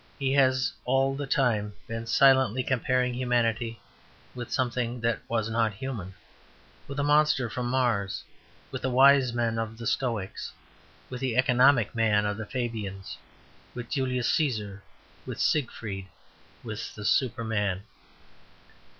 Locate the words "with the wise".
8.71-9.31